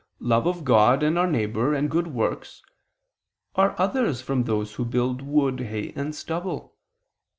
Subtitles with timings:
[0.19, 2.63] love of God and our neighbor, and good works,
[3.53, 6.75] are others from those who build wood, hay, and stubble.